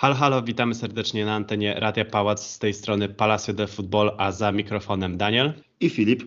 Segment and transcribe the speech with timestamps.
[0.00, 4.32] Halo, halo, witamy serdecznie na antenie Radia Pałac z tej strony Palacio de Football, a
[4.32, 6.22] za mikrofonem Daniel i Filip.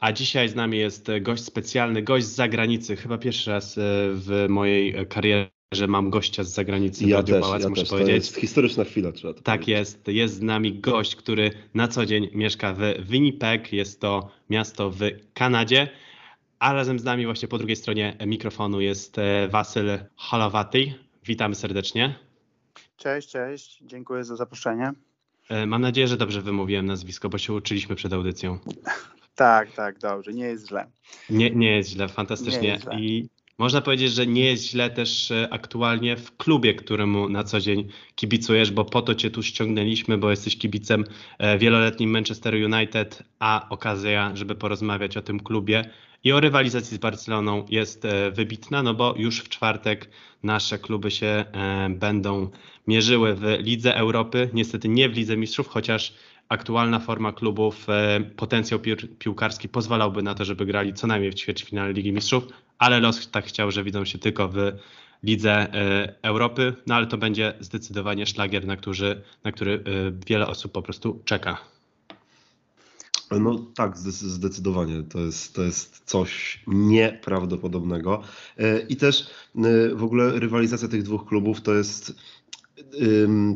[0.00, 2.96] A dzisiaj z nami jest gość specjalny, gość z zagranicy.
[2.96, 3.80] Chyba pierwszy raz e,
[4.12, 7.90] w mojej karierze mam gościa z zagranicy ja w Radiu też, Pałac, ja muszę też.
[7.90, 8.10] powiedzieć.
[8.10, 9.78] To jest historyczna chwila, trzeba to Tak powiedzieć.
[9.78, 10.08] jest.
[10.08, 12.80] Jest z nami gość, który na co dzień mieszka w
[13.10, 13.72] Winnipeg.
[13.72, 14.98] Jest to miasto w
[15.34, 15.88] Kanadzie.
[16.58, 20.94] A razem z nami właśnie po drugiej stronie mikrofonu jest e, Wasyl Holowaty.
[21.26, 22.14] Witamy serdecznie.
[22.96, 23.78] Cześć, cześć.
[23.82, 24.92] Dziękuję za zaproszenie.
[25.50, 28.58] E, Mam nadzieję, że dobrze wymówiłem nazwisko, bo się uczyliśmy przed audycją.
[29.34, 30.32] Tak, tak, dobrze.
[30.32, 30.86] Nie jest źle.
[31.30, 32.60] Nie, nie jest źle, fantastycznie.
[32.60, 33.00] Nie jest źle.
[33.00, 33.28] I
[33.58, 37.88] można powiedzieć, że nie jest źle też e, aktualnie w klubie, któremu na co dzień
[38.14, 41.04] kibicujesz, bo po to cię tu ściągnęliśmy, bo jesteś kibicem
[41.38, 45.90] e, wieloletnim Manchester United, a okazja, żeby porozmawiać o tym klubie
[46.24, 50.10] i o rywalizacji z Barceloną jest e, wybitna, no bo już w czwartek
[50.42, 52.50] nasze kluby się e, będą
[52.86, 56.14] mierzyły w Lidze Europy, niestety nie w Lidze Mistrzów, chociaż
[56.48, 61.34] aktualna forma klubów, e, potencjał pił- piłkarski pozwalałby na to, żeby grali co najmniej w
[61.34, 62.44] ćwierćfinale Ligi Mistrzów,
[62.78, 64.56] ale los tak chciał, że widzą się tylko w
[65.22, 65.68] Lidze
[66.22, 69.84] Europy, no ale to będzie zdecydowanie szlagier, na, który, na który
[70.26, 71.73] wiele osób po prostu czeka.
[73.30, 75.02] No tak, zde- zdecydowanie.
[75.02, 78.22] To jest, to jest coś nieprawdopodobnego.
[78.58, 82.14] E, I też e, w ogóle rywalizacja tych dwóch klubów to jest.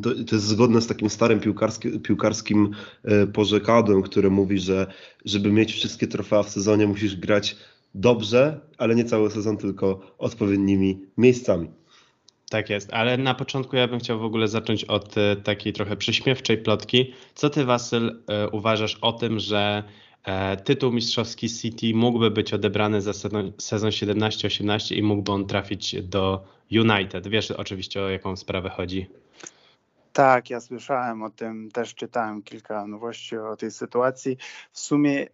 [0.03, 2.71] To, to jest zgodne z takim starym piłkarskim, piłkarskim
[3.05, 4.93] e, porzekadłem, które mówi, że
[5.25, 7.57] żeby mieć wszystkie trofea w sezonie, musisz grać
[7.95, 11.69] dobrze, ale nie cały sezon, tylko odpowiednimi miejscami.
[12.51, 15.97] Tak jest, ale na początku ja bym chciał w ogóle zacząć od e, takiej trochę
[15.97, 17.15] przyśmiewczej plotki.
[17.35, 19.83] Co ty, Wasyl, e, uważasz o tym, że
[20.25, 26.03] e, tytuł mistrzowski City mógłby być odebrany za sezon, sezon 17-18 i mógłby on trafić
[26.03, 27.29] do United?
[27.29, 29.07] Wiesz oczywiście o jaką sprawę chodzi.
[30.13, 34.37] Tak, ja słyszałem o tym, też czytałem kilka nowości o tej sytuacji.
[34.73, 35.27] W sumie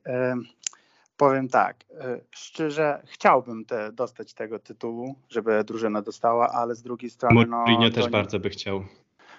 [1.16, 7.10] powiem tak, e, szczerze chciałbym te, dostać tego tytułu, żeby drużyna dostała, ale z drugiej
[7.10, 8.84] strony no, Mourinho to też nie- bardzo by chciał.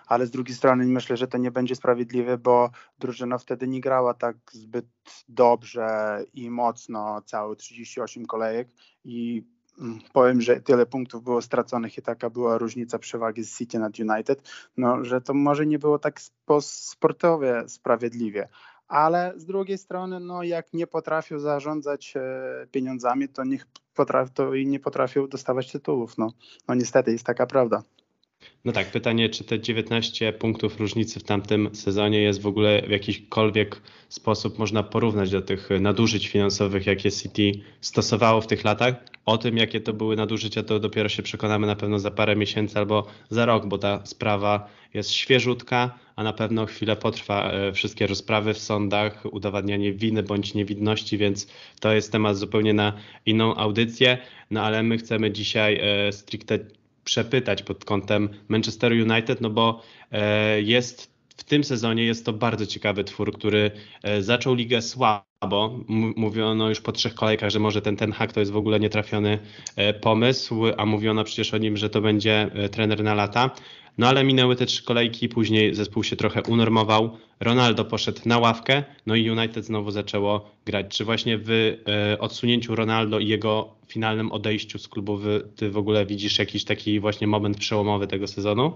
[0.07, 2.69] ale z drugiej strony myślę, że to nie będzie sprawiedliwe, bo
[2.99, 4.85] drużyna wtedy nie grała tak zbyt
[5.29, 8.67] dobrze i mocno całe 38 kolejek
[9.03, 9.43] i
[9.81, 13.99] mm, powiem, że tyle punktów było straconych i taka była różnica przewagi z City nad
[13.99, 18.47] United, no, że to może nie było tak spo, sportowie sprawiedliwie.
[18.87, 24.53] Ale z drugiej strony, no, jak nie potrafią zarządzać e, pieniądzami, to, niech potraf, to
[24.53, 26.17] i nie potrafią dostawać tytułów.
[26.17, 26.31] No,
[26.67, 27.83] no niestety jest taka prawda.
[28.65, 32.89] No tak, pytanie, czy te 19 punktów różnicy w tamtym sezonie jest w ogóle w
[32.89, 38.95] jakikolwiek sposób można porównać do tych nadużyć finansowych, jakie City stosowało w tych latach?
[39.25, 42.79] O tym, jakie to były nadużycia, to dopiero się przekonamy na pewno za parę miesięcy
[42.79, 48.07] albo za rok, bo ta sprawa jest świeżutka, a na pewno chwilę potrwa e, wszystkie
[48.07, 51.47] rozprawy w sądach, udowadnianie winy bądź niewinności, więc
[51.79, 52.93] to jest temat zupełnie na
[53.25, 54.17] inną audycję.
[54.51, 56.59] No ale my chcemy dzisiaj e, stricte
[57.03, 59.81] przepytać pod kątem Manchester United, no bo
[60.11, 63.71] e, jest w tym sezonie jest to bardzo ciekawy twór, który
[64.03, 65.79] e, zaczął ligę słabo.
[66.15, 69.39] Mówiono już po trzech kolejkach, że może ten Ten Hag to jest w ogóle nietrafiony
[69.75, 73.51] e, pomysł, a mówiono przecież o nim, że to będzie e, trener na lata.
[73.97, 77.17] No ale minęły te trzy kolejki, później zespół się trochę unormował.
[77.39, 80.97] Ronaldo poszedł na ławkę, no i United znowu zaczęło grać.
[80.97, 81.77] Czy właśnie w
[82.19, 85.19] odsunięciu Ronaldo i jego finalnym odejściu z klubu
[85.55, 88.73] ty w ogóle widzisz jakiś taki właśnie moment przełomowy tego sezonu?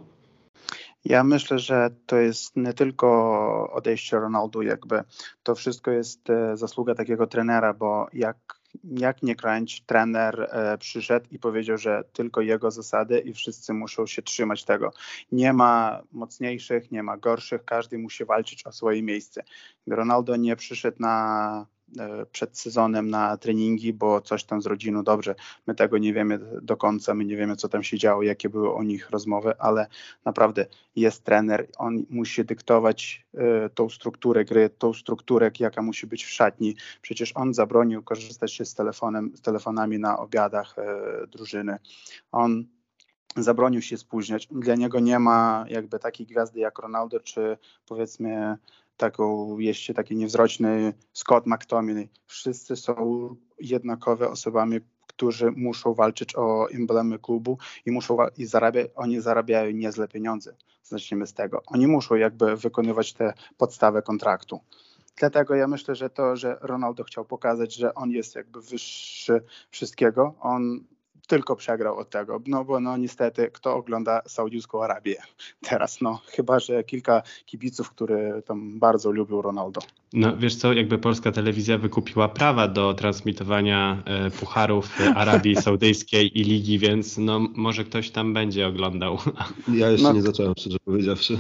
[1.06, 5.04] Ja myślę, że to jest nie tylko odejście Ronaldo, jakby
[5.44, 8.38] to wszystko jest e, zasługa takiego trenera, bo jak,
[8.84, 14.06] jak nie kręć, trener e, przyszedł i powiedział, że tylko jego zasady i wszyscy muszą
[14.06, 14.92] się trzymać tego.
[15.32, 19.44] Nie ma mocniejszych, nie ma gorszych, każdy musi walczyć o swoje miejsce.
[19.88, 21.66] Ronaldo nie przyszedł na
[22.32, 25.36] przed sezonem na treningi, bo coś tam z rodziną dobrze.
[25.68, 28.74] My tego nie wiemy do końca, my nie wiemy, co tam się działo, jakie były
[28.74, 29.88] o nich rozmowy, ale
[30.26, 36.26] naprawdę jest trener, on musi dyktować e, tą strukturę gry, tą strukturę, jaka musi być
[36.26, 36.76] w szatni.
[37.02, 41.78] Przecież on zabronił korzystać się z, telefonem, z telefonami na obiadach e, drużyny.
[42.32, 42.66] On
[43.36, 44.48] zabronił się spóźniać.
[44.52, 48.58] Dla niego nie ma jakby takiej gwiazdy jak Ronaldo, czy powiedzmy
[49.00, 52.10] taką jeszcze taki niewzroczny Scott McTominay.
[52.26, 52.96] Wszyscy są
[53.60, 60.08] jednakowe osobami, którzy muszą walczyć o emblemy klubu i muszą i zarabia, oni zarabiają niezłe
[60.08, 60.56] pieniądze.
[60.84, 61.62] Zacznijmy z tego.
[61.68, 64.60] Oni muszą jakby wykonywać te podstawy kontraktu.
[65.18, 69.42] Dlatego ja myślę, że to, że Ronaldo chciał pokazać, że on jest jakby wyższy
[69.72, 70.84] wszystkiego, on
[71.30, 75.16] tylko przegrał od tego, no bo no niestety kto ogląda Saudyjską Arabię
[75.62, 79.82] teraz, no chyba, że kilka kibiców, które tam bardzo lubią Ronaldo.
[80.14, 86.44] No wiesz co, jakby polska telewizja wykupiła prawa do transmitowania e, pucharów Arabii Saudyjskiej i
[86.44, 89.18] Ligi, więc no może ktoś tam będzie oglądał.
[89.74, 90.14] Ja jeszcze No.
[90.14, 91.38] nie zacząłem, szczerze powiedziawszy.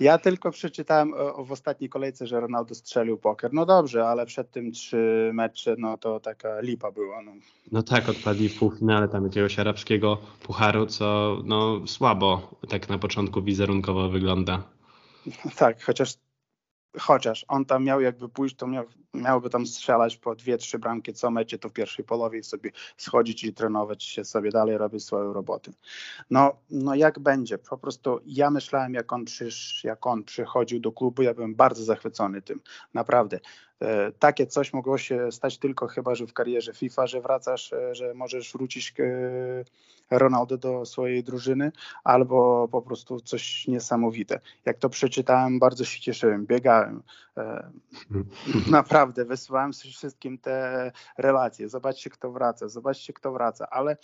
[0.00, 3.52] Ja tylko przeczytałem o, w ostatniej kolejce, że Ronaldo strzelił poker.
[3.52, 7.22] No dobrze, ale przed tym trzy mecze, no to taka lipa była.
[7.22, 7.32] No.
[7.72, 13.42] No tak, odpadli w półfinale tam jakiegoś arabskiego pucharu, co no słabo tak na początku
[13.42, 14.62] wizerunkowo wygląda.
[15.56, 16.14] Tak, chociaż
[16.98, 18.84] chociaż on tam miał jakby pójść, to miał,
[19.14, 22.70] miałby tam strzelać po dwie, trzy bramki co mecie, to w pierwszej połowie i sobie
[22.96, 25.72] schodzić i trenować się sobie dalej, robić swoją robotę.
[26.30, 27.58] No, no jak będzie?
[27.58, 31.84] Po prostu ja myślałem, jak on, przysz, jak on przychodził do klubu, ja byłem bardzo
[31.84, 32.60] zachwycony tym,
[32.94, 33.40] naprawdę.
[33.80, 37.94] E, takie coś mogło się stać tylko chyba, że w karierze FIFA, że wracasz, e,
[37.94, 39.04] że możesz wrócić e,
[40.10, 41.72] Ronaldo do swojej drużyny,
[42.04, 44.40] albo po prostu coś niesamowite.
[44.64, 47.02] Jak to przeczytałem, bardzo się cieszyłem, biegałem.
[47.36, 47.70] E,
[48.70, 51.68] naprawdę, wysyłałem wszystkim te relacje.
[51.68, 53.96] Zobaczcie, kto wraca, zobaczcie, kto wraca, ale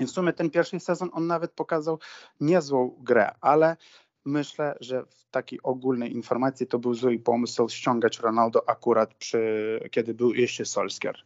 [0.00, 1.98] w sumie ten pierwszy sezon on nawet pokazał
[2.40, 3.76] niezłą grę, ale
[4.24, 10.14] myślę, że w takiej ogólnej informacji to był zły pomysł ściągać Ronaldo akurat przy, kiedy
[10.14, 11.16] był jeszcze Solskjaer.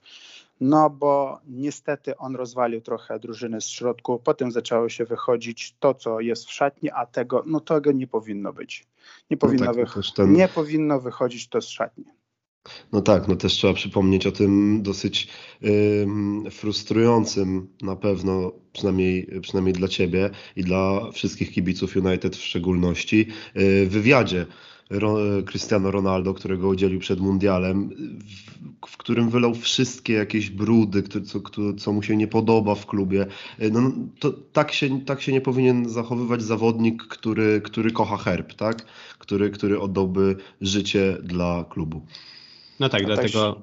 [0.60, 6.20] No bo niestety on rozwalił trochę drużynę z środku, potem zaczęło się wychodzić to, co
[6.20, 8.84] jest w szatni, a tego, no tego nie powinno być.
[9.30, 12.04] Nie powinno, tak, wych- ten- nie powinno wychodzić to z szatni.
[12.92, 15.28] No tak, no też trzeba przypomnieć o tym dosyć
[16.02, 23.28] ym, frustrującym na pewno, przynajmniej, przynajmniej dla Ciebie i dla wszystkich kibiców United w szczególności,
[23.54, 24.46] yy, wywiadzie
[25.46, 27.90] Cristiano Ronaldo, którego udzielił przed Mundialem,
[28.86, 31.40] w, w którym wylał wszystkie jakieś brudy, co,
[31.78, 33.26] co mu się nie podoba w klubie.
[33.58, 38.54] Yy, No, to tak się, tak się nie powinien zachowywać zawodnik, który, który kocha herb,
[38.54, 38.84] tak?
[39.18, 42.06] Który, który oddałby życie dla klubu.
[42.80, 43.62] No tak, A tak dlatego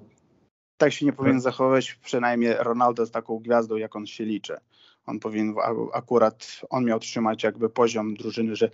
[0.77, 4.57] tak się nie powinien zachowywać przynajmniej Ronaldo z taką gwiazdą, jak on się liczy.
[5.05, 5.55] On powinien
[5.93, 8.71] akurat, on miał trzymać jakby poziom drużyny, że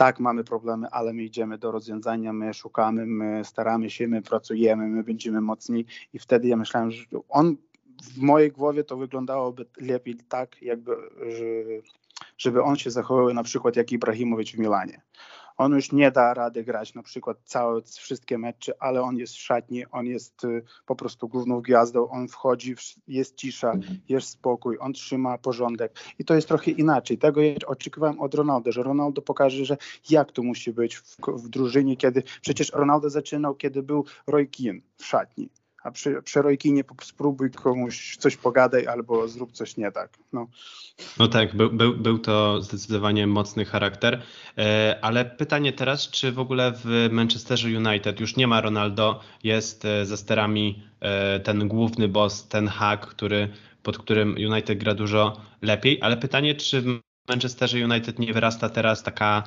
[0.00, 4.88] tak, mamy problemy, ale my idziemy do rozwiązania, my szukamy, my staramy się, my pracujemy,
[4.88, 7.56] my będziemy mocni i wtedy ja myślałem, że on
[8.02, 10.96] w mojej głowie to wyglądałoby lepiej tak, jakby,
[11.28, 11.44] że,
[12.38, 15.00] żeby on się zachowywał na przykład jak Ibrahimowicz w Milanie.
[15.60, 19.40] On już nie da rady grać na przykład całe, wszystkie mecze, ale on jest w
[19.40, 22.74] szatni, on jest y, po prostu główną gwiazdą, on wchodzi,
[23.08, 23.72] jest cisza,
[24.08, 27.18] jest spokój, on trzyma porządek i to jest trochę inaczej.
[27.18, 29.76] Tego ja oczekiwałem od Ronaldo, że Ronaldo pokaże, że
[30.10, 34.80] jak to musi być w, w drużynie, kiedy przecież Ronaldo zaczynał, kiedy był Roy Keane
[34.96, 35.48] w szatni.
[35.82, 36.40] A przy, przy
[36.84, 40.18] po- spróbuj komuś coś pogadaj albo zrób coś nie tak.
[40.32, 40.46] No.
[41.18, 44.22] No tak, był, był, był to zdecydowanie mocny charakter,
[44.58, 49.84] E, ale pytanie teraz, czy w ogóle w Manchesterze United już nie ma Ronaldo, jest
[49.84, 53.48] e, za sterami e, ten główny boss, ten hack, który,
[53.82, 59.02] pod którym United gra dużo lepiej, ale pytanie, czy w Manchesterze United nie wyrasta teraz
[59.02, 59.42] taka,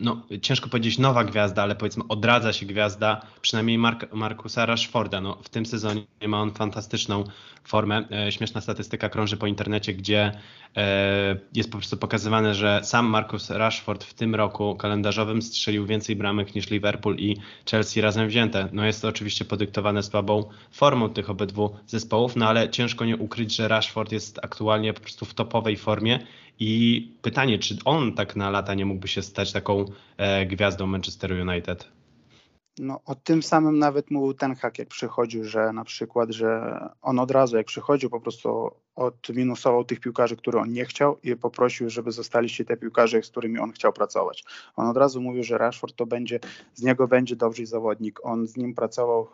[0.00, 5.20] no ciężko powiedzieć nowa gwiazda, ale powiedzmy odradza się gwiazda, przynajmniej Mark, Markusa Rashforda.
[5.20, 7.24] No, w tym sezonie ma on fantastyczną
[7.64, 8.04] formę.
[8.10, 10.32] E, Śmieszna statystyka krąży po internecie, gdzie
[10.76, 16.16] e, jest po prostu pokazywane, że sam Marcus Rashford w tym roku kalendarzowym strzelił więcej
[16.16, 17.36] bramek niż Liverpool i
[17.70, 18.68] Chelsea razem wzięte.
[18.72, 23.56] No jest to oczywiście podyktowane słabą formą tych obydwu zespołów, no ale ciężko nie ukryć,
[23.56, 26.18] że Rashford jest aktualnie po prostu w topowej formie
[26.60, 29.84] i pytanie, czy on tak na lata nie mógłby się stać taką
[30.16, 31.88] e, gwiazdą Manchesteru United?
[32.78, 37.18] No, o tym samym nawet mówił ten hak, jak przychodził, że na przykład, że on
[37.18, 41.90] od razu jak przychodził, po prostu odminusował tych piłkarzy, które on nie chciał i poprosił,
[41.90, 44.44] żeby zostali się te piłkarze, z którymi on chciał pracować.
[44.76, 46.40] On od razu mówił, że Rashford to będzie,
[46.74, 48.20] z niego będzie dobry zawodnik.
[48.22, 49.28] On z nim pracował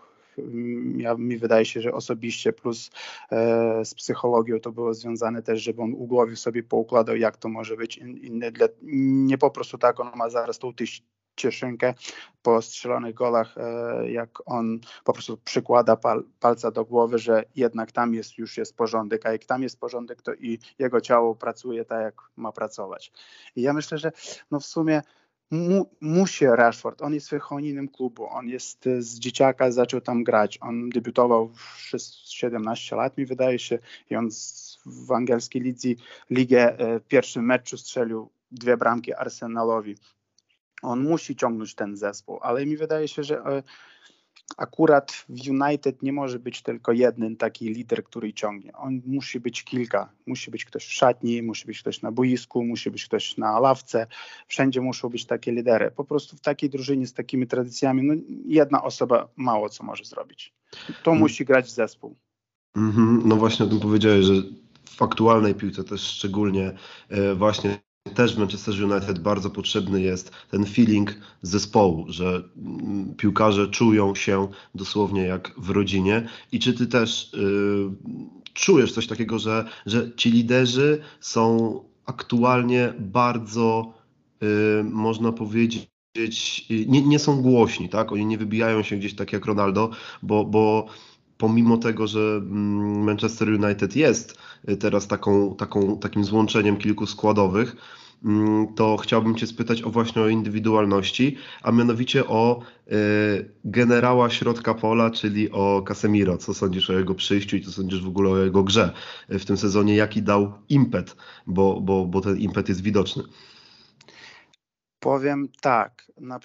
[0.96, 2.90] ja, mi wydaje się, że osobiście plus
[3.30, 7.48] e, z psychologią to było związane też, żeby on u głowy sobie poukładał, jak to
[7.48, 11.02] może być in, inne dla, nie po prostu tak, on ma zaraz tą tyś,
[11.36, 11.94] cieszynkę
[12.42, 17.92] po strzelonych golach, e, jak on po prostu przykłada pal, palca do głowy, że jednak
[17.92, 21.84] tam jest już jest porządek, a jak tam jest porządek, to i jego ciało pracuje
[21.84, 23.12] tak, jak ma pracować.
[23.56, 24.12] I ja myślę, że
[24.50, 25.02] no w sumie
[25.50, 30.58] mu, musi Rashford, on jest wychowaninem klubu, on jest e, z dzieciaka, zaczął tam grać,
[30.60, 33.78] on debiutował w szes- 17 lat mi wydaje się
[34.10, 35.88] i on z, w angielskiej lidze,
[36.30, 39.96] ligę e, w pierwszym meczu strzelił dwie bramki Arsenalowi.
[40.82, 43.62] On musi ciągnąć ten zespół, ale mi wydaje się, że e,
[44.56, 48.72] akurat w United nie może być tylko jeden taki lider, który ciągnie.
[48.72, 50.12] On musi być kilka.
[50.26, 54.06] Musi być ktoś w szatni, musi być ktoś na boisku, musi być ktoś na ławce.
[54.48, 55.90] Wszędzie muszą być takie lidery.
[55.90, 58.14] Po prostu w takiej drużynie z takimi tradycjami no,
[58.46, 60.54] jedna osoba mało co może zrobić.
[61.02, 61.20] To mm.
[61.20, 62.16] musi grać zespół.
[62.76, 63.22] Mm -hmm.
[63.24, 64.34] No właśnie o tym powiedziałeś, że
[64.84, 66.72] w aktualnej piłce też szczególnie
[67.08, 67.78] e, właśnie
[68.14, 74.48] też w Manchester United bardzo potrzebny jest ten feeling zespołu, że mm, piłkarze czują się
[74.74, 76.28] dosłownie jak w rodzinie.
[76.52, 77.38] I czy ty też y,
[78.52, 83.94] czujesz coś takiego, że, że ci liderzy są aktualnie bardzo,
[84.42, 85.88] y, można powiedzieć,
[86.70, 88.12] nie, nie są głośni, tak?
[88.12, 89.90] Oni nie wybijają się gdzieś tak jak Ronaldo,
[90.22, 90.86] bo, bo
[91.44, 97.76] pomimo tego, że mm, Manchester United jest y, teraz taką, taką, takim złączeniem kilku składowych,
[98.24, 104.74] mm, to chciałbym Cię spytać o właśnie o indywidualności, a mianowicie o y, generała środka
[104.74, 106.38] pola, czyli o Casemiro.
[106.38, 108.92] Co sądzisz o jego przyjściu i co sądzisz w ogóle o jego grze
[109.28, 109.96] w tym sezonie?
[109.96, 113.22] Jaki dał impet, bo, bo, bo ten impet jest widoczny.
[115.00, 116.38] Powiem tak, na,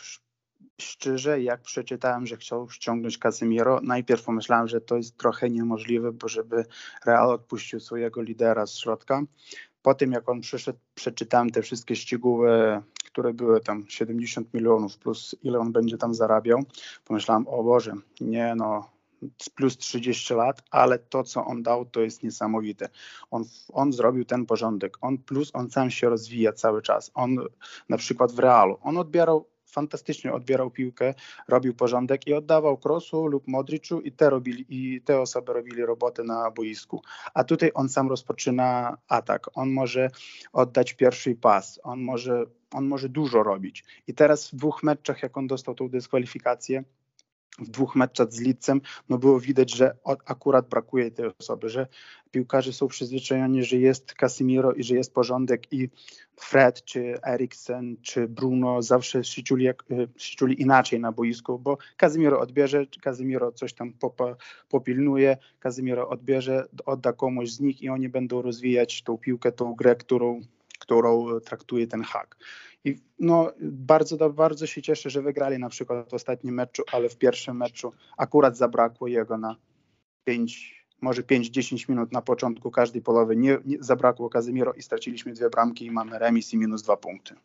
[0.81, 6.27] szczerze, jak przeczytałem, że chciał ściągnąć Casemiro, najpierw pomyślałem, że to jest trochę niemożliwe, bo
[6.27, 6.65] żeby
[7.05, 9.21] Real odpuścił swojego lidera z środka.
[9.81, 15.35] Po tym, jak on przyszedł, przeczytałem te wszystkie szczegóły, które były tam 70 milionów plus
[15.43, 16.63] ile on będzie tam zarabiał.
[17.05, 18.89] Pomyślałem, o Boże, nie no,
[19.55, 22.89] plus 30 lat, ale to, co on dał, to jest niesamowite.
[23.31, 23.43] On,
[23.73, 24.97] on zrobił ten porządek.
[25.01, 27.11] On plus on sam się rozwija cały czas.
[27.13, 27.37] On
[27.89, 31.13] na przykład w Realu, on odbierał fantastycznie odbierał piłkę,
[31.47, 36.23] robił porządek i oddawał Krosu lub Modriczu i te, robili, i te osoby robili robotę
[36.23, 37.01] na boisku.
[37.33, 39.49] A tutaj on sam rozpoczyna atak.
[39.53, 40.09] On może
[40.53, 43.83] oddać pierwszy pas, on może, on może dużo robić.
[44.07, 46.83] I teraz w dwóch meczach, jak on dostał tą dyskwalifikację,
[47.59, 51.87] w dwóch meczach z Lidcem, no było widać, że akurat brakuje tej osoby, że
[52.31, 55.89] piłkarze są przyzwyczajeni, że jest Casimiro i że jest porządek i
[56.35, 61.59] Fred, czy Eriksen, czy Bruno zawsze się czuli, jak, e, się czuli inaczej na boisku,
[61.59, 63.93] bo Casimiro odbierze, Casimiro coś tam
[64.69, 69.95] popilnuje, Casimiro odbierze, odda komuś z nich i oni będą rozwijać tą piłkę, tą grę,
[69.95, 70.41] którą,
[70.79, 72.37] którą traktuje ten hak.
[72.85, 77.17] I no, bardzo, bardzo się cieszę, że wygrali na przykład w ostatnim meczu, ale w
[77.17, 79.55] pierwszym meczu akurat zabrakło jego na
[80.23, 83.35] 5 może 5-10 minut na początku każdej połowy.
[83.35, 87.35] Nie, nie, zabrakło Kazimiro i straciliśmy dwie bramki i mamy remis i minus dwa punkty.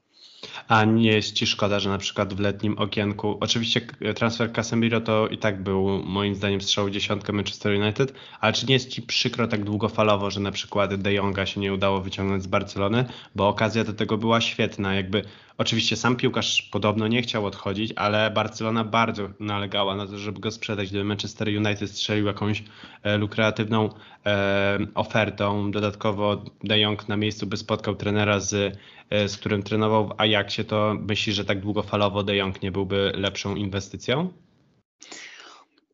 [0.68, 3.80] A nie jest Ci szkoda, że na przykład w letnim okienku, oczywiście
[4.14, 8.74] transfer Casemiro to i tak był moim zdaniem strzał dziesiątkę Manchester United, ale czy nie
[8.74, 12.46] jest Ci przykro tak długofalowo, że na przykład De Jonga się nie udało wyciągnąć z
[12.46, 15.24] Barcelony, bo okazja do tego była świetna, jakby
[15.58, 20.50] Oczywiście sam piłkarz podobno nie chciał odchodzić, ale Barcelona bardzo nalegała na to, żeby go
[20.50, 20.88] sprzedać.
[20.88, 22.64] Gdyby Manchester United strzelił jakąś
[23.02, 23.88] e, lukratywną
[24.26, 28.78] e, ofertą, dodatkowo De Jong na miejscu by spotkał trenera, z,
[29.10, 33.12] e, z którym trenował w Ajaxie, to myśli, że tak długofalowo De Jong nie byłby
[33.14, 34.32] lepszą inwestycją?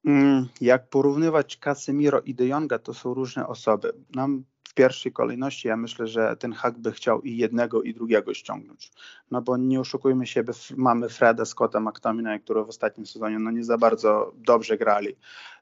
[0.04, 3.92] Mm, jak porównywać Casemiro i De Jonga, to są różne osoby.
[4.14, 8.34] Nam w pierwszej kolejności ja myślę, że ten hak by chciał i jednego, i drugiego
[8.34, 8.92] ściągnąć.
[9.30, 10.44] No bo nie oszukujmy się,
[10.76, 15.08] mamy Freda, Scotta, McTominay, które w ostatnim sezonie no nie za bardzo dobrze grali.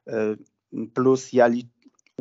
[0.07, 1.49] Y, plus ja,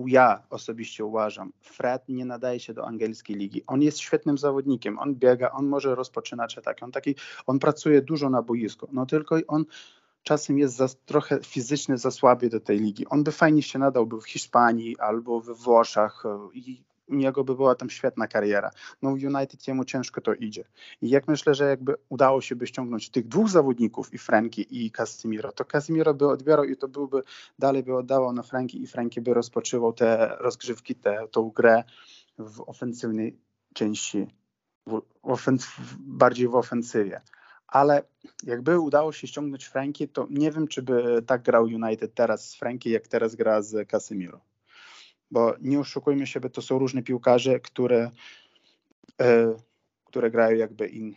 [0.06, 3.62] ja osobiście uważam, Fred nie nadaje się do angielskiej ligi.
[3.66, 7.14] On jest świetnym zawodnikiem, on biega, on może rozpoczynać ataki, on taki,
[7.46, 9.64] on pracuje dużo na boisku, no tylko on
[10.22, 13.06] czasem jest za, trochę fizycznie za słaby do tej ligi.
[13.06, 17.54] On by fajnie się nadałby w Hiszpanii albo we Włoszech e, i u niego by
[17.54, 18.70] była tam świetna kariera.
[19.02, 20.64] No United jemu ciężko to idzie.
[21.02, 24.90] I jak myślę, że jakby udało się by ściągnąć tych dwóch zawodników, i Franki, i
[24.90, 27.22] Casimiro, to Casimiro by odbierał i to byłby,
[27.58, 31.84] dalej by oddawał na Franki i Franki by rozpoczywał te rozgrzewki, tę grę
[32.38, 33.38] w ofensywnej
[33.74, 34.26] części,
[34.86, 37.20] w ofens bardziej w ofensywie
[37.68, 38.02] ale
[38.42, 42.54] jakby udało się ściągnąć Franki, to nie wiem, czy by tak grał United teraz z
[42.54, 44.40] Franki, jak teraz gra z Casemiro.
[45.30, 48.10] Bo nie oszukujmy się, bo to są różne piłkarze, które,
[49.20, 49.54] e,
[50.04, 51.14] które grają jakby in,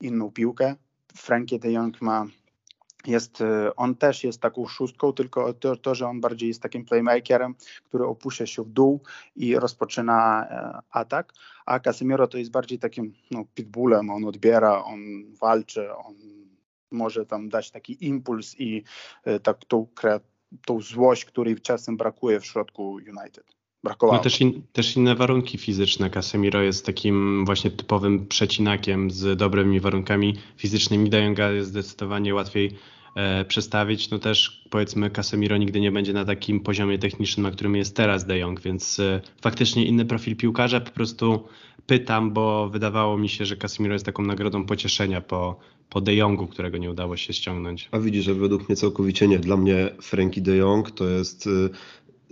[0.00, 0.76] inną piłkę.
[1.14, 2.26] Frankie de Jong ma
[3.08, 6.84] jest, e, on też jest taką szóstką, tylko to, to, że on bardziej jest takim
[6.84, 9.00] playmakerem, który opuszcza się w dół
[9.36, 11.32] i rozpoczyna e, atak,
[11.66, 15.00] a Casemiro to jest bardziej takim no, pitbullem, on odbiera, on
[15.40, 16.14] walczy, on
[16.90, 18.84] może tam dać taki impuls i
[19.24, 19.86] e, tak tą,
[20.66, 23.56] tą złość, której czasem brakuje w środku United.
[23.84, 24.16] Brakowało.
[24.16, 26.10] No też, in, też inne warunki fizyczne.
[26.10, 31.10] Casemiro jest takim właśnie typowym przecinakiem z dobrymi warunkami fizycznymi.
[31.10, 32.70] Dajonga jest zdecydowanie łatwiej
[33.14, 37.76] e, przestawić, no też powiedzmy Casemiro nigdy nie będzie na takim poziomie technicznym, na którym
[37.76, 41.44] jest teraz De Jong, więc e, faktycznie inny profil piłkarza, po prostu
[41.86, 45.58] pytam, bo wydawało mi się, że Casemiro jest taką nagrodą pocieszenia po,
[45.90, 47.88] po De Jongu, którego nie udało się ściągnąć.
[47.92, 49.38] A widzisz, że według mnie całkowicie nie.
[49.38, 51.70] Dla mnie Frankie De Jong to jest y,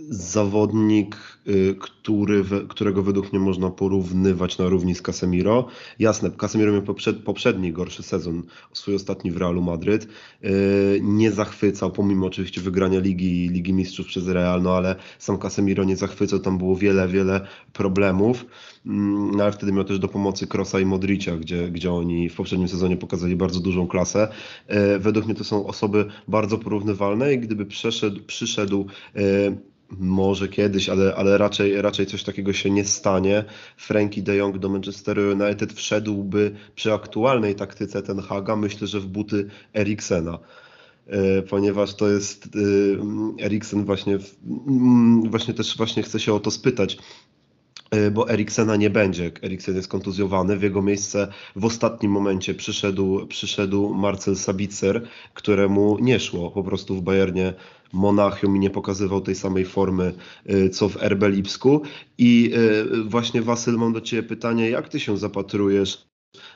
[0.09, 5.67] zawodnik, y, który, którego według mnie można porównywać na równi z Casemiro.
[5.99, 10.07] Jasne, Casemiro miał poprzed, poprzedni gorszy sezon, swój ostatni w Realu Madryt.
[10.43, 15.83] Y, nie zachwycał, pomimo oczywiście wygrania Ligi, Ligi Mistrzów przez Real, no ale sam Casemiro
[15.83, 18.45] nie zachwycał, tam było wiele, wiele problemów.
[18.85, 22.35] Mm, no ale wtedy miał też do pomocy Krosa i Modricia, gdzie, gdzie oni w
[22.35, 24.27] poprzednim sezonie pokazali bardzo dużą klasę.
[24.95, 28.85] Y, według mnie to są osoby bardzo porównywalne i gdyby przeszedł, przyszedł
[29.99, 33.43] może kiedyś, ale, ale raczej, raczej coś takiego się nie stanie.
[33.77, 39.05] Frankie de Jong do Manchesteru United wszedłby przy aktualnej taktyce Ten Haga, myślę, że w
[39.05, 40.39] buty Eriksena
[41.07, 44.17] e, ponieważ to jest e, Eriksen właśnie,
[44.67, 46.97] mm, właśnie też właśnie chce się o to spytać,
[47.91, 49.31] e, bo Eriksena nie będzie.
[49.43, 50.57] Eriksen jest kontuzjowany.
[50.57, 56.95] W jego miejsce w ostatnim momencie przyszedł, przyszedł Marcel Sabitzer, któremu nie szło po prostu
[56.95, 57.53] w Bayernie
[57.95, 60.13] Monachium i nie pokazywał tej samej formy,
[60.49, 61.81] y, co w RB Lipsku.
[62.17, 66.07] I y, właśnie Wasyl, mam do Ciebie pytanie, jak Ty się zapatrujesz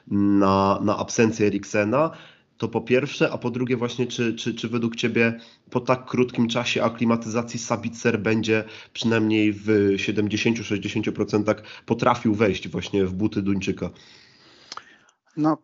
[0.07, 2.11] na, na absencję Eriksena?
[2.57, 6.47] To po pierwsze, a po drugie właśnie, czy, czy, czy według Ciebie po tak krótkim
[6.47, 11.55] czasie aklimatyzacji Sabitzer będzie przynajmniej w 70-60%
[11.85, 13.89] potrafił wejść właśnie w buty Duńczyka?
[15.37, 15.57] No,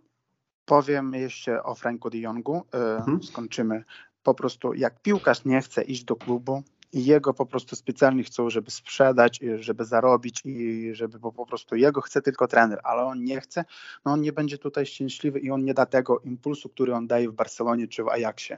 [0.65, 2.57] powiem jeszcze o Franku de Jongu.
[2.57, 3.23] Y, mhm.
[3.23, 3.83] Skończymy
[4.25, 6.63] po prostu jak piłkarz nie chce iść do klubu
[6.93, 11.75] i jego po prostu specjalnie chcą, żeby sprzedać, żeby zarobić i żeby po, po prostu
[11.75, 13.65] jego chce tylko trener, ale on nie chce,
[14.05, 17.29] no on nie będzie tutaj szczęśliwy i on nie da tego impulsu, który on daje
[17.29, 18.57] w Barcelonie czy w Ajaxie.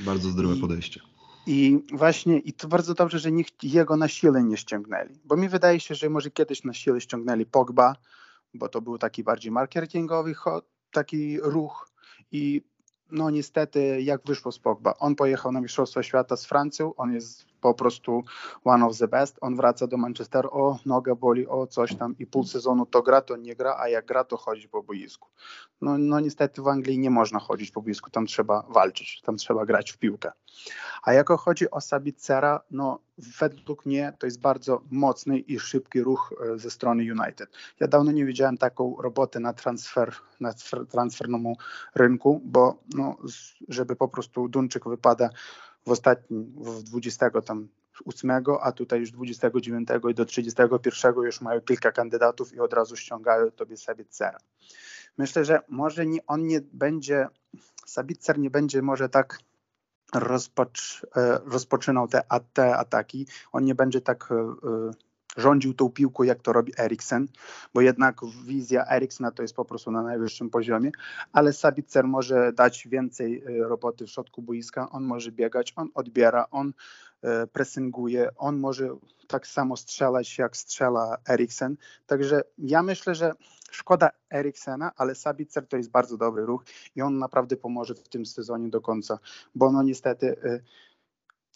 [0.00, 1.00] Bardzo zdrowe I, podejście.
[1.46, 5.48] I właśnie, i to bardzo dobrze, że nikt jego na siłę nie ściągnęli, bo mi
[5.48, 7.96] wydaje się, że może kiedyś na siłę ściągnęli Pogba,
[8.54, 10.34] bo to był taki bardziej marketingowy
[10.90, 11.90] taki ruch
[12.32, 12.62] i
[13.10, 14.94] no niestety, jak wyszło z Pogba.
[14.98, 18.24] On pojechał na Mistrzostwa Świata z Francją, on jest po prostu
[18.64, 19.38] one of the best.
[19.40, 23.20] On wraca do Manchesteru, o noga boli, o coś tam i pół sezonu to gra,
[23.20, 25.28] to nie gra, a jak gra, to chodzi po boisku.
[25.80, 29.66] No, no niestety w Anglii nie można chodzić po boisku, tam trzeba walczyć, tam trzeba
[29.66, 30.32] grać w piłkę.
[31.02, 36.34] A jako chodzi o Sabicera, no według mnie to jest bardzo mocny i szybki ruch
[36.54, 37.50] e, ze strony United.
[37.80, 40.52] Ja dawno nie widziałem taką robotę na transfer, na
[40.90, 41.56] transfernemu
[41.94, 43.16] rynku, bo no,
[43.68, 45.30] żeby po prostu Duńczyk wypada
[45.88, 47.68] w ostatnim, w 20 tam
[48.04, 52.96] 8, a tutaj już 29 i do 31 już mają kilka kandydatów i od razu
[52.96, 54.38] ściągają tobie Sabicera.
[55.18, 57.28] Myślę, że może nie, on nie będzie,
[57.86, 59.38] Sabicer nie będzie może tak
[60.14, 62.22] rozpocz, e, rozpoczynał te,
[62.52, 64.90] te ataki, on nie będzie tak e, e,
[65.38, 67.26] rządził tą piłką, jak to robi Eriksen,
[67.74, 70.90] bo jednak wizja Eriksena to jest po prostu na najwyższym poziomie,
[71.32, 76.46] ale Sabitzer może dać więcej e, roboty w środku boiska, on może biegać, on odbiera,
[76.50, 76.72] on
[77.22, 78.88] e, presinguje, on może
[79.28, 81.76] tak samo strzelać, jak strzela Eriksen.
[82.06, 83.32] Także ja myślę, że
[83.70, 86.64] szkoda Eriksena, ale Sabitzer to jest bardzo dobry ruch
[86.96, 89.18] i on naprawdę pomoże w tym sezonie do końca,
[89.54, 90.60] bo no niestety e,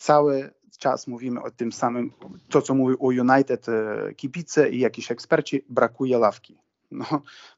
[0.03, 2.12] cały czas mówimy o tym samym,
[2.49, 6.59] to co mówi o United e, kibice i jakiś eksperci, brakuje ławki.
[6.91, 7.05] No,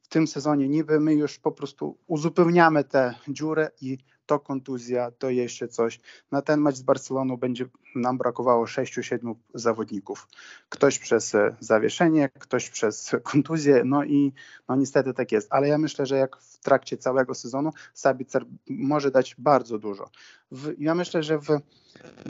[0.03, 5.31] w tym sezonie niby my już po prostu uzupełniamy tę dziurę i to kontuzja, to
[5.31, 6.01] jeszcze coś.
[6.31, 10.29] Na ten mecz z Barceloną będzie nam brakowało 6-7 zawodników.
[10.69, 14.33] Ktoś przez e, zawieszenie, ktoś przez kontuzję, no i
[14.69, 15.49] no niestety tak jest.
[15.51, 20.11] Ale ja myślę, że jak w trakcie całego sezonu Sabicer może dać bardzo dużo.
[20.51, 21.49] W, ja myślę, że w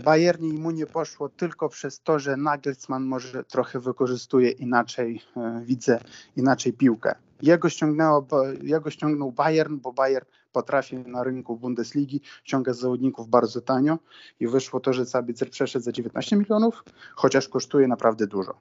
[0.04, 6.00] Bayernie mu nie poszło tylko przez to, że Nagelsmann może trochę wykorzystuje inaczej, e, widzę
[6.37, 7.14] inaczej piłkę.
[7.42, 8.26] Jego, ściągnęło,
[8.62, 13.98] jego ściągnął Bayern, bo Bayern potrafi na rynku Bundesligi ściągać zawodników bardzo tanio
[14.40, 18.54] i wyszło to, że Sabitzer przeszedł za 19 milionów, chociaż kosztuje naprawdę dużo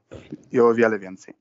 [0.51, 1.33] i o wiele więcej.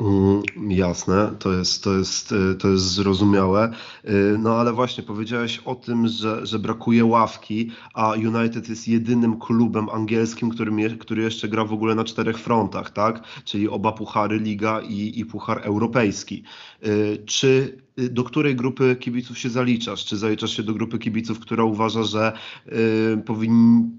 [0.00, 3.72] Mm, jasne, to jest, to, jest, y, to jest zrozumiałe.
[4.04, 9.38] Y, no ale właśnie powiedziałeś o tym, że, że brakuje ławki, a United jest jedynym
[9.38, 13.22] klubem angielskim, który, który jeszcze gra w ogóle na czterech frontach, tak?
[13.44, 16.44] Czyli oba puchary Liga i, i Puchar Europejski.
[16.86, 20.04] Y, czy do której grupy kibiców się zaliczasz?
[20.04, 22.32] Czy zaliczasz się do grupy kibiców, która uważa, że
[22.66, 23.90] y, powin,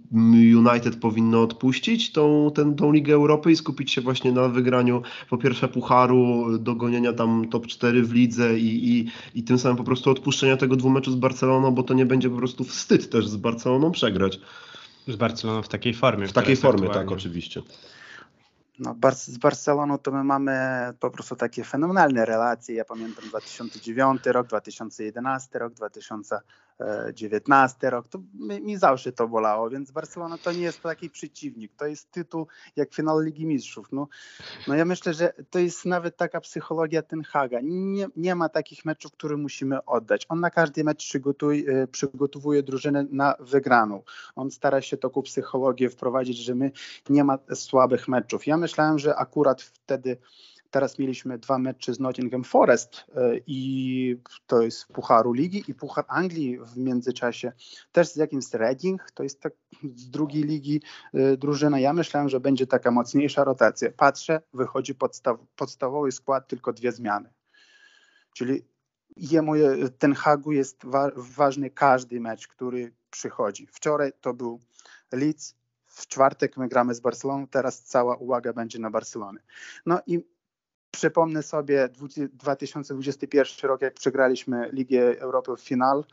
[0.58, 5.38] United powinno odpuścić tą, ten, tą Ligę Europy i skupić się właśnie na wygraniu po
[5.38, 10.10] pierwsze Pucharu, dogonienia tam top 4 w lidze i, i, i tym samym po prostu
[10.10, 13.92] odpuszczenia tego dwumeczu z Barceloną, bo to nie będzie po prostu wstyd też z Barceloną
[13.92, 14.40] przegrać.
[15.08, 16.28] Z Barceloną w takiej formie.
[16.28, 17.10] W takiej formie, aktualnie.
[17.10, 17.62] tak, oczywiście.
[18.82, 20.54] No, z Barceloną to my mamy
[21.00, 22.76] po prostu takie fenomenalne relacje.
[22.76, 25.74] Ja pamiętam 2009 rok, 2011 rok,
[26.82, 28.08] 2019 rok.
[28.08, 31.72] To mi, mi, zawsze to bolało, więc Barcelona to nie jest taki przeciwnik.
[31.78, 33.92] To jest tytuł jak finał Ligi Mistrzów.
[33.92, 34.08] No,
[34.68, 37.60] no ja myślę, że to jest nawet taka psychologia Ten Haga.
[37.64, 40.26] Nie, nie ma takich meczów, które musimy oddać.
[40.30, 44.04] On na każdy mecz przygotuje, przygotowuje drużynę na wygraną.
[44.36, 46.72] On stara się taką psychologię wprowadzić, że my
[47.10, 48.48] nie ma słabych meczów.
[48.48, 50.18] Ja myślałem, że akurat wtedy
[50.72, 56.06] Teraz mieliśmy dwa mecze z Nottingham Forest e, i to jest Pucharu Ligi i Puchar
[56.08, 57.52] Anglii w międzyczasie.
[57.92, 59.54] Też z jakimś Reading, to jest tak
[59.96, 60.82] z drugiej ligi
[61.14, 61.80] e, drużyna.
[61.80, 63.92] Ja myślałem, że będzie taka mocniejsza rotacja.
[63.98, 67.30] Patrzę, wychodzi podstaw, podstawowy skład, tylko dwie zmiany.
[68.34, 68.66] Czyli
[69.18, 69.54] jemu,
[70.00, 73.68] ten Hagu jest wa ważny każdy mecz, który przychodzi.
[73.72, 74.60] Wczoraj to był
[75.12, 75.56] Leeds,
[75.86, 79.40] w czwartek my gramy z Barceloną, teraz cała uwaga będzie na Barcelonę.
[79.86, 80.20] No i
[80.92, 81.90] przypomnę sobie
[82.34, 86.04] 2021 rok, jak przegraliśmy Ligę Europy w final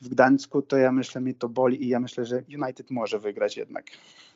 [0.00, 3.56] w Gdańsku, to ja myślę, mi to boli i ja myślę, że United może wygrać
[3.56, 3.86] jednak.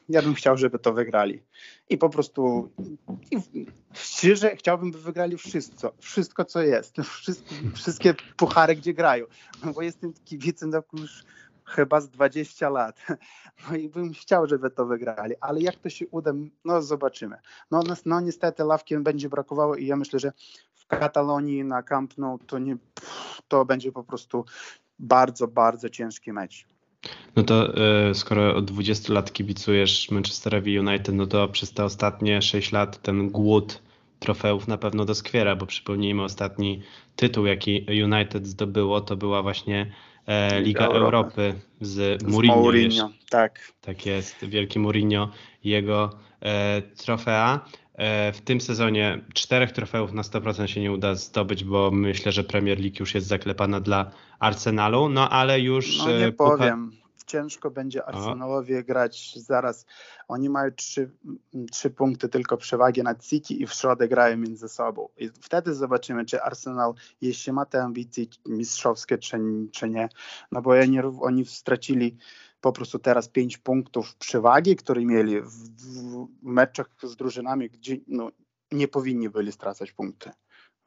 [0.09, 1.43] Ja bym chciał, żeby to wygrali.
[1.89, 2.71] I po prostu
[3.31, 9.27] i szczerze chciałbym, by wygrali wszystko, wszystko co jest, wszystkie, wszystkie puchary, gdzie grają.
[9.65, 11.25] No bo jestem kibicem już
[11.67, 13.07] chyba z 20 lat.
[13.71, 16.33] No i bym chciał, żeby to wygrali, ale jak to się uda,
[16.65, 17.37] no zobaczymy.
[17.71, 20.33] No, no niestety ławki będzie brakowało i ja myślę, że
[20.75, 22.77] w Katalonii na Camp Nou to, nie,
[23.49, 24.45] to będzie po prostu
[24.99, 26.67] bardzo, bardzo ciężki mecz.
[27.37, 27.75] No to
[28.11, 33.03] y, skoro od 20 lat kibicujesz Manchesterowi United, no to przez te ostatnie 6 lat
[33.03, 33.83] ten głód
[34.19, 36.83] trofeów na pewno doskwiera, bo przypomnijmy ostatni
[37.17, 39.93] tytuł, jaki United zdobyło, to była właśnie
[40.61, 42.57] Liga Europy, Europy z, z Mourinho.
[42.57, 43.73] Mourinho tak.
[43.81, 45.31] Tak jest, wielki Mourinho
[45.65, 46.11] i jego
[46.43, 47.61] e, trofea.
[47.95, 52.45] E, w tym sezonie czterech trofeów na 100% się nie uda zdobyć, bo myślę, że
[52.45, 55.99] Premier League już jest zaklepana dla Arsenalu, no ale już...
[55.99, 56.93] No nie e, powiem,
[57.27, 59.87] ciężko będzie Arsenalowi grać zaraz.
[60.29, 61.11] Oni mają trzy,
[61.71, 65.09] trzy punkty tylko przewagi nad City i w środę grają między sobą.
[65.17, 69.39] I wtedy zobaczymy, czy Arsenal, jeśli ma te ambicje mistrzowskie, czy,
[69.73, 70.09] czy nie.
[70.53, 72.17] No bo oni, oni stracili
[72.61, 78.31] po prostu teraz pięć punktów przewagi, które mieli w, w meczach z drużynami, gdzie no,
[78.73, 80.31] nie powinni byli stracać punkty.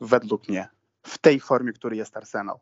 [0.02, 0.67] Według mnie.
[1.04, 2.60] W tej formie, który jest Arsenal.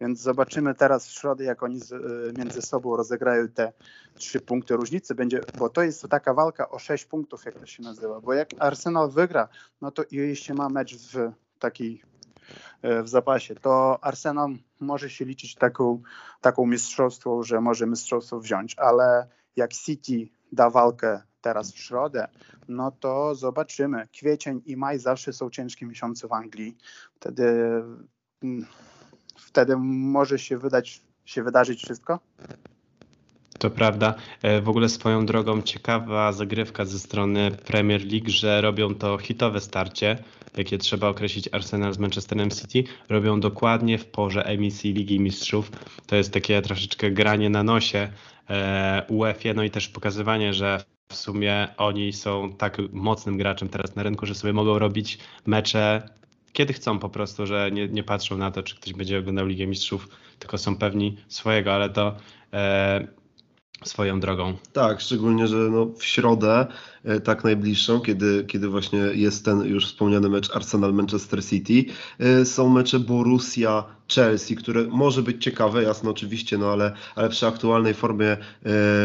[0.00, 3.72] Więc zobaczymy teraz w środę, jak oni z, y, między sobą rozegrają te
[4.14, 5.14] trzy punkty różnicy.
[5.14, 8.20] Będzie, bo to jest taka walka o sześć punktów, jak to się nazywa.
[8.20, 9.48] Bo jak Arsenal wygra,
[9.80, 12.02] no to jeśli ma mecz w takiej
[12.84, 14.50] y, w zapasie, to Arsenal
[14.80, 16.02] może się liczyć taką,
[16.40, 22.28] taką mistrzostwą, że może mistrzostwo wziąć, ale jak City da walkę teraz w środę,
[22.68, 24.08] no to zobaczymy.
[24.12, 26.76] Kwiecień i maj zawsze są ciężkie miesiące w Anglii.
[27.14, 27.44] Wtedy
[28.42, 28.66] mm,
[29.46, 32.18] wtedy może się wydać, się wydarzyć wszystko?
[33.58, 34.14] To prawda.
[34.42, 39.60] E, w ogóle swoją drogą ciekawa zagrywka ze strony Premier League, że robią to hitowe
[39.60, 40.18] starcie,
[40.56, 45.70] jakie trzeba określić Arsenal z Manchesterem City, robią dokładnie w porze emisji Ligi Mistrzów.
[46.06, 48.08] To jest takie troszeczkę granie na nosie
[48.50, 53.96] e, UEFA, no i też pokazywanie, że w sumie oni są tak mocnym graczem teraz
[53.96, 56.02] na rynku, że sobie mogą robić mecze
[56.52, 59.66] kiedy chcą po prostu, że nie, nie patrzą na to, czy ktoś będzie oglądał Ligę
[59.66, 62.16] Mistrzów, tylko są pewni swojego, ale to
[62.52, 63.06] e,
[63.84, 64.56] swoją drogą.
[64.72, 66.66] Tak, szczególnie, że no w środę
[67.24, 71.84] tak najbliższą, kiedy, kiedy właśnie jest ten już wspomniany mecz Arsenal-Manchester City.
[72.18, 73.84] E, są mecze Borussia,
[74.14, 78.38] Chelsea, które może być ciekawe, jasno oczywiście, no ale, ale przy aktualnej formie e,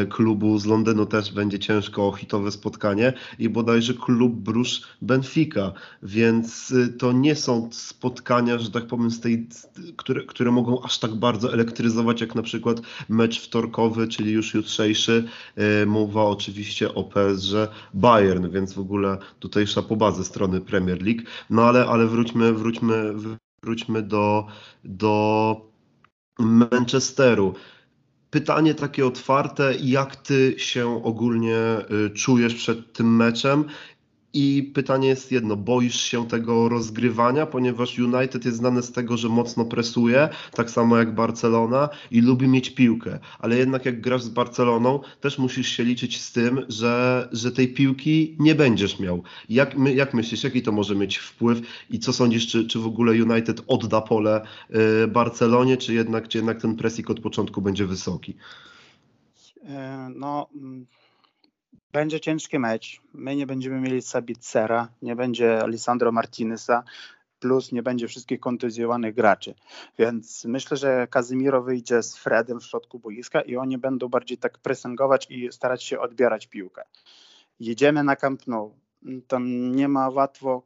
[0.09, 7.11] klubu z Londynu też będzie ciężko hitowe spotkanie i bodajże klub Brusz Benfica, więc to
[7.11, 9.47] nie są spotkania, że tak powiem, z tej,
[9.95, 15.23] które, które mogą aż tak bardzo elektryzować, jak na przykład mecz wtorkowy, czyli już jutrzejszy.
[15.85, 17.53] Mowa oczywiście o PSG
[17.93, 21.21] Bayern, więc w ogóle tutaj szapoba ze strony Premier League.
[21.49, 23.13] No ale, ale wróćmy, wróćmy,
[23.63, 24.47] wróćmy do,
[24.83, 25.55] do
[26.39, 27.53] Manchesteru.
[28.29, 31.57] Pytanie takie otwarte, jak ty się ogólnie
[31.91, 33.65] y, czujesz przed tym meczem
[34.39, 39.29] I pytanie jest jedno, boisz się tego rozgrywania, ponieważ United jest znane z tego, że
[39.29, 44.29] mocno presuje, tak samo jak Barcelona i lubi mieć piłkę, ale jednak jak grasz z
[44.29, 49.23] Barceloną, też musisz się liczyć z tym, że, że tej piłki nie będziesz miał.
[49.49, 53.11] Jak, jak myślisz, jaki to może mieć wpływ i co sądzisz, czy, czy w ogóle
[53.23, 54.45] United odda pole
[55.03, 58.35] y, Barcelonie, czy jednak, czy jednak ten pressing od początku będzie wysoki?
[59.65, 60.85] E, no, mm,
[61.91, 63.01] będzie ciężki mecz.
[63.13, 66.83] My nie będziemy mieli Sabicera, nie będzie Alessandro Martineza,
[67.39, 69.53] plus nie będzie wszystkich kontuzjowanych graczy.
[69.99, 74.57] Więc myślę, że Kazimiro wyjdzie z Fredem w środku boiska i oni będą bardziej tak
[74.57, 76.83] presingować i starać się odbierać piłkę.
[77.59, 78.75] Jedziemy na Camp Nou.
[79.27, 80.63] Tam nie ma łatwo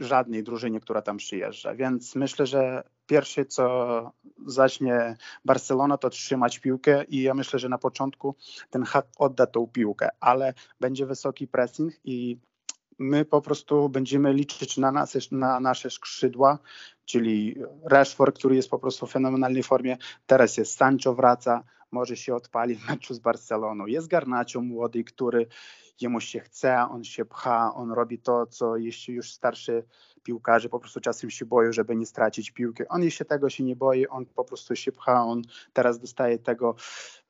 [0.00, 1.74] żadnej drużynie, która tam przyjeżdża.
[1.74, 4.12] Więc myślę, że pierwsze, co
[4.46, 8.34] zacznie Barcelona, to trzymać piłkę i ja myślę, że na początku
[8.70, 12.38] ten hak odda tą piłkę, ale będzie wysoki pressing i
[12.98, 16.58] my po prostu będziemy liczyć na, nas, na nasze skrzydła,
[17.04, 21.62] czyli Rashford, który jest po prostu w fenomenalnej formie, teraz jest Sancho wraca,
[21.96, 23.86] może się odpali w meczu z Barceloną.
[23.86, 25.46] Jest Garnacio młody, który
[26.00, 29.84] jemu się chce, on się pcha, on robi to, co jeśli już starszy
[30.22, 32.82] piłkarze po prostu czasem się boją, żeby nie stracić piłki.
[32.88, 36.74] On się tego się nie boi, on po prostu się pcha, on teraz dostaje tego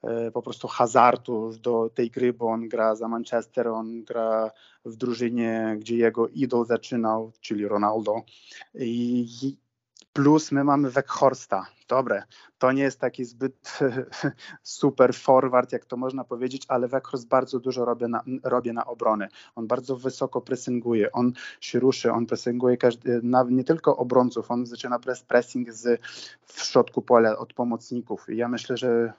[0.02, 4.50] e, po prostu hazardu do tej gry, bo on gra za Manchester, on gra
[4.84, 8.22] w drużynie, gdzie jego idol zaczynał, czyli Ronaldo.
[8.74, 9.56] I
[10.16, 11.66] Plus my mamy Weghorsta.
[11.88, 12.22] Dobre,
[12.58, 13.78] to nie jest taki zbyt
[14.62, 19.28] super forward, jak to można powiedzieć, ale Weghorst bardzo dużo robi na, robi na obronę.
[19.54, 24.98] On bardzo wysoko pressinguje, on się ruszy, on pressinguje każdy, nie tylko obrońców, on zaczyna
[24.98, 26.02] press, pressing z,
[26.42, 28.28] w środku pola od pomocników.
[28.28, 29.12] I ja myślę, że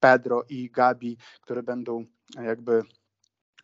[0.00, 2.04] Pedro i Gabi, które będą
[2.42, 2.82] jakby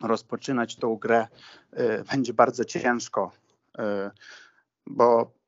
[0.01, 1.27] rozpoczynać tą grę,
[1.73, 3.31] y, będzie bardzo ciężko,
[3.79, 3.81] y,
[4.87, 5.42] bo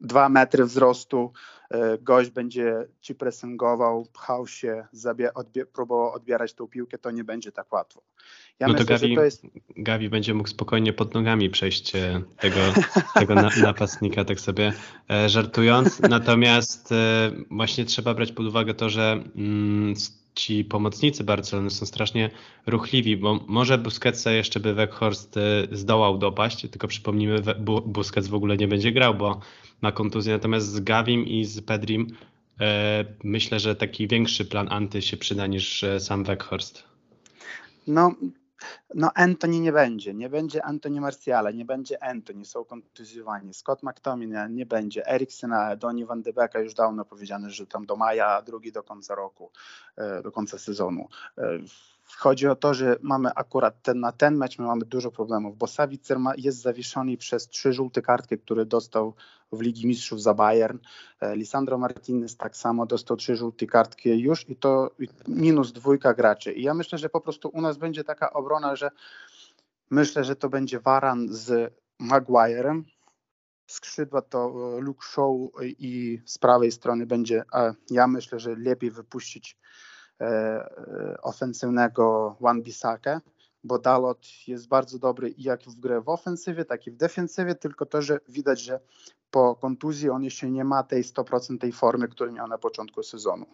[0.00, 1.32] dwa metry wzrostu,
[1.70, 7.24] e, gość będzie ci presingował, pchał się, zabie, odbie, próbował odbierać tą piłkę, to nie
[7.24, 8.02] będzie tak łatwo.
[8.58, 9.42] Ja no myślę, to Gavi, jest...
[9.76, 12.60] Gavi będzie mógł spokojnie pod nogami przejść e, tego,
[13.20, 14.72] tego na, napastnika, tak sobie
[15.10, 16.00] e, żartując.
[16.00, 16.94] Natomiast
[17.50, 19.94] właśnie trzeba brać pod uwagę to, że mm,
[20.34, 22.30] ci pomocnicy Barcelony są strasznie
[22.66, 25.38] ruchliwi, bo może Busquetsa jeszcze by Weghorst
[25.72, 27.42] zdołał dopaść, tylko przypomnijmy,
[27.86, 29.40] Busquets w ogóle nie będzie grał, bo
[29.82, 32.06] ma kontuzję, natomiast z Gavim i z Pedrim
[32.60, 36.84] e, myślę, że taki większy plan anty się przyda niż e, sam Weghorst.
[37.86, 38.14] No,
[38.94, 43.54] no Anthony nie będzie, nie będzie Anthony Martiala, nie będzie Anthony, są kontuzjowani.
[43.54, 47.96] Scott McTominay nie będzie, Eriksena, Donny van de Beeka już dawno powiedziane, że tam do
[47.96, 49.50] maja, a drugi do końca roku,
[49.96, 51.08] e, do końca sezonu.
[52.06, 55.66] Chodzi o to, że mamy akurat ten, na ten mecz my mamy dużo problemów, bo
[55.66, 59.14] Savicer ma, jest zawieszony przez trzy żółte kartki, które dostał
[59.52, 60.78] w Ligi Mistrzów za Bayern.
[61.20, 64.90] E, Lisandro Martinez tak samo dostał trzy żółte kartki już i to
[65.28, 66.52] minus dwójka graczy.
[66.52, 68.90] I ja myślę, że po prostu u nas będzie taka obrona, że
[69.90, 72.84] myślę, że to będzie Waran z Maguirem.
[73.66, 77.44] Skrzydła to e, Luke Shaw i z prawej strony będzie,
[77.90, 79.56] ja myślę, że lepiej wypuścić
[81.22, 83.20] ofensywnego Wan Bissakę,
[83.64, 87.86] bo Dalot jest bardzo dobry jak w grę w ofensywie, tak i w defensywie, tylko
[87.86, 88.80] to, że widać, że
[89.30, 93.46] po kontuzji on jeszcze nie ma tej 100% tej formy, którą miał na początku sezonu.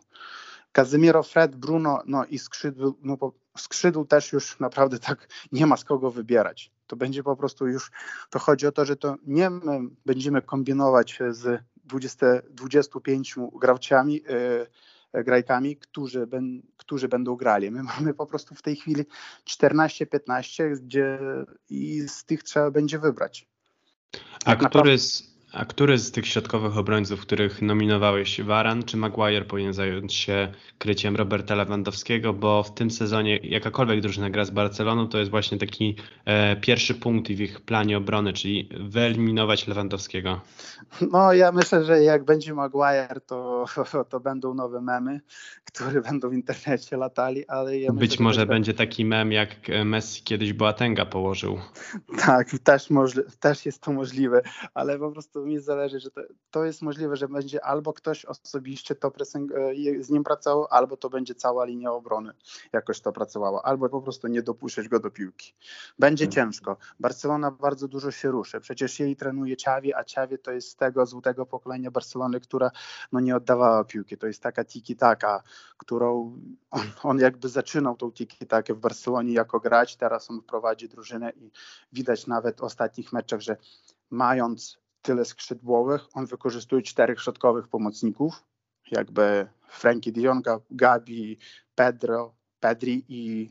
[0.72, 3.16] Kazimiro, Fred, Bruno, no i skrzydł, no
[3.56, 6.72] skrzydł też już naprawdę tak nie ma z kogo wybierać.
[6.86, 7.90] To będzie po prostu już,
[8.30, 14.66] to chodzi o to, że to nie my będziemy kombinować z 20, 25 grałciami, yy,
[15.14, 17.70] grajkami, którzy, ben, którzy będą grali.
[17.70, 19.04] My mamy po prostu w tej chwili
[19.48, 21.18] 14-15, gdzie
[21.70, 23.48] i z tych trzeba będzie wybrać.
[24.44, 29.72] A który z, a który z tych środkowych obrońców, których nominowałeś, Waran czy Maguire powinien
[29.72, 35.18] zająć się kryciem Roberta Lewandowskiego, bo w tym sezonie jakakolwiek drużyna gra z Barceloną, to
[35.18, 40.40] jest właśnie taki e, pierwszy punkt w ich planie obrony, czyli wyeliminować Lewandowskiego.
[41.12, 43.64] No ja myślę, że jak będzie Maguire, to,
[44.10, 45.20] to będą nowe memy,
[45.64, 49.48] które będą w internecie latali, ale ja Być myślę, może będzie taki mem, jak
[49.84, 51.58] Messi kiedyś Boatenga położył.
[52.26, 54.42] Tak, też, możli- też jest to możliwe,
[54.74, 58.24] ale po prostu prostu mi zależy, że to, to jest możliwe, że będzie albo ktoś
[58.24, 62.32] osobiście to pressing, e, z nim pracował, albo to będzie cała linia obrony
[62.72, 65.54] jakoś to pracowała, albo po prostu nie dopuszczać go do piłki.
[65.98, 66.32] Będzie hmm.
[66.32, 66.76] ciężko.
[67.00, 68.60] Barcelona bardzo dużo się ruszy.
[68.60, 72.70] Przecież jej trenuje Ciawi, a Ciawi to jest z tego złotego pokolenia Barcelony, która
[73.12, 74.16] no, nie oddawała piłki.
[74.16, 75.42] To jest taka tiki-taka,
[75.76, 76.38] którą
[76.70, 81.50] on, on jakby zaczynał tą tiki-takę w Barcelonie jako grać, teraz on prowadzi drużynę i
[81.92, 83.56] widać nawet w ostatnich meczach, że
[84.10, 88.44] mając tyle skrzydłowych, on wykorzystuje czterech środkowych pomocników,
[88.90, 91.38] jakby Frankie de Jonga, Gabi,
[91.74, 93.50] Pedro, Pedri i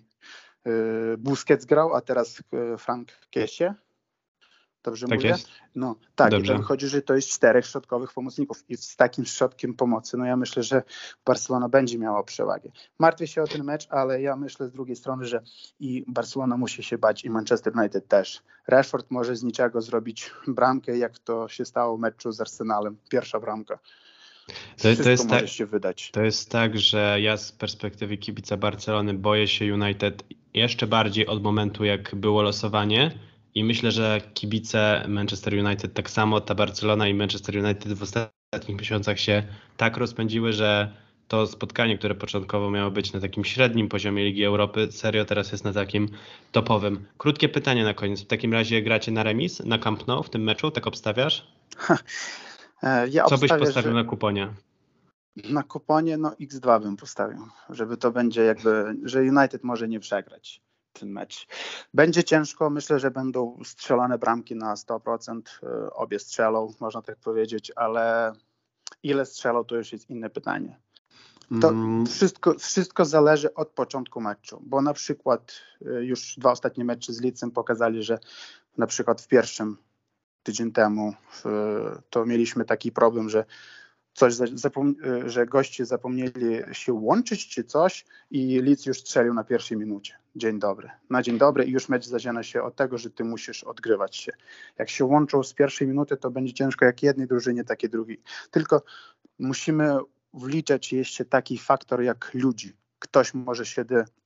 [0.67, 2.39] y, Busquets grał, a teraz
[2.73, 3.73] y, Frank Kessie.
[4.83, 5.29] Dobrze tak mówię?
[5.29, 5.47] Jest.
[5.75, 6.55] No tak, Dobrze.
[6.55, 10.37] i chodzi, że to jest czterech środkowych pomocników i z takim środkiem pomocy, no ja
[10.37, 10.83] myślę, że
[11.25, 12.69] Barcelona będzie miała przewagę.
[12.99, 15.41] Martwię się o ten mecz, ale ja myślę z drugiej strony, że
[15.79, 18.41] i Barcelona musi się bać i Manchester United też.
[18.67, 22.97] Rashford może z niczego zrobić bramkę, jak to się stało w meczu z Arsenalem.
[23.09, 23.79] Pierwsza bramka.
[24.77, 25.43] To, to, jest tak,
[26.11, 31.43] to jest tak, że ja z perspektywy kibica Barcelony boję się United jeszcze bardziej od
[31.43, 33.11] momentu, jak było losowanie
[33.55, 38.79] i myślę, że kibice Manchester United tak samo, ta Barcelona i Manchester United w ostatnich
[38.79, 39.43] miesiącach się
[39.77, 40.93] tak rozpędziły, że
[41.27, 45.63] to spotkanie, które początkowo miało być na takim średnim poziomie Ligi Europy, serio teraz jest
[45.63, 46.09] na takim
[46.51, 47.05] topowym.
[47.17, 48.21] Krótkie pytanie na koniec.
[48.21, 50.71] W takim razie gracie na remis na Camp Nou w tym meczu?
[50.71, 51.47] Tak obstawiasz?
[52.83, 53.93] E, ja Co byś postawił że...
[53.93, 54.53] na kuponie?
[55.49, 60.62] Na kuponie no X2 bym postawił, żeby to będzie jakby, że United może nie przegrać
[60.93, 61.47] ten mecz.
[61.93, 67.71] Będzie ciężko, myślę, że będą strzelane bramki na 100%, e, obie strzelą, można tak powiedzieć,
[67.75, 68.34] ale
[69.04, 70.80] ile strzelą to już jest inne pytanie.
[71.62, 72.06] To mm.
[72.06, 75.54] wszystko, wszystko zależy od początku meczu, bo na przykład
[75.86, 78.19] e, już dwa ostatnie mecze z Licem pokazali, że
[78.78, 79.78] na przykład w pierwszym
[80.43, 81.13] tydzień temu
[82.10, 83.45] to mieliśmy taki problem, że
[84.19, 89.77] coś, y, że goście zapomnieli się łączyć czy coś i Leeds już strzelił na pierwszej
[89.77, 90.13] minucie.
[90.36, 90.89] Dzień dobry.
[91.10, 94.32] Na dzień dobry i już mecz zaczyna się od tego, że ty musisz odgrywać się.
[94.77, 98.21] Jak się łączą z pierwszej minuty, to będzie ciężko jak jednej drużynie, tak i drugiej.
[98.51, 98.82] Tylko
[99.39, 99.97] musimy
[100.34, 102.73] wliczać jeszcze taki faktor jak ludzi.
[102.99, 103.86] Ktoś może się,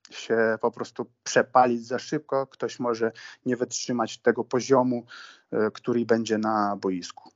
[0.10, 3.12] się po prostu przepalić za szybko, ktoś może
[3.45, 5.06] nie wytrzymać tego poziomu,
[5.53, 7.34] y, który będzie na boisku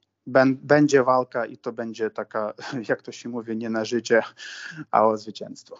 [0.62, 2.54] będzie walka i to będzie taka,
[2.90, 4.22] jak to się mówi, nie na życie,
[4.92, 5.78] a o zwycięstwo.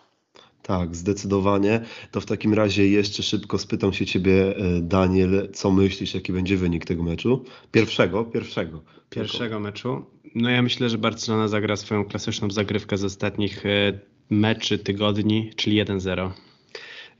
[0.62, 1.82] Tak, zdecydowanie.
[2.12, 6.58] To w takim razie jeszcze szybko spytam się ciebie, e, Daniel, co myślisz, jaki będzie
[6.58, 7.46] wynik tego meczu?
[7.72, 8.82] Pierwszego, pierwszego.
[9.10, 9.60] Pierwszego tylko.
[9.60, 10.06] meczu.
[10.36, 15.84] No ja myślę, że Barcelona zagra swoją klasyczną zagrywkę z ostatnich e, meczy, tygodni, czyli
[15.86, 16.32] 1-0.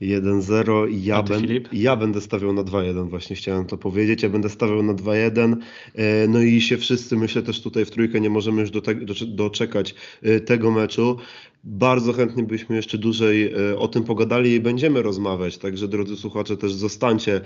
[0.00, 4.22] 1-0 i ja, ben, ja będę stawiał na 2-1, właśnie chciałem to powiedzieć.
[4.22, 5.56] Ja będę stawiał na 2-1.
[5.94, 8.94] E, no i się wszyscy, myślę też tutaj w trójkę nie możemy już do te,
[8.94, 11.16] do, doczekać e, tego meczu.
[11.64, 15.58] Bardzo chętnie byśmy jeszcze dłużej e, o tym pogadali i będziemy rozmawiać.
[15.58, 17.40] Także drodzy słuchacze, też zostańcie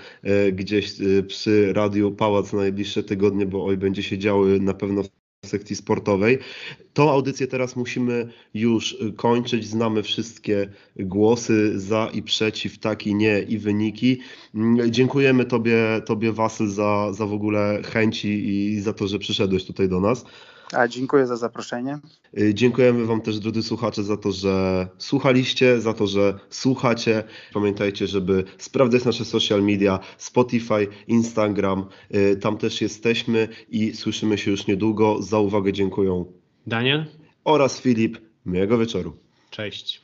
[0.53, 0.93] gdzieś
[1.29, 5.03] przy Radiu Pałac na najbliższe tygodnie, bo oj będzie się działy na pewno
[5.47, 6.39] sekcji sportowej.
[6.95, 9.67] Tą audycję teraz musimy już kończyć.
[9.67, 14.21] Znamy wszystkie głosy za i przeciw, tak i nie i wyniki.
[14.89, 19.89] Dziękujemy Tobie, Tobie Wasyl, za, za w ogóle chęci i za to, że przyszedłeś tutaj
[19.89, 20.25] do nas.
[20.73, 21.99] A dziękuję za zaproszenie.
[22.39, 27.25] Y, dziękujemy Wam też, drodzy słuchacze, za to, że słuchaliście, za to, że słuchacie.
[27.55, 31.85] Pamiętajcie, żeby sprawdzać nasze social media, Spotify, Instagram.
[32.15, 35.23] Y, tam też jesteśmy i słyszymy się już niedługo.
[35.23, 36.25] Za uwagę dziękuję
[36.67, 37.05] Daniel
[37.45, 38.19] oraz Filip.
[38.47, 39.17] Miłego wieczoru.
[39.51, 40.02] Cześć.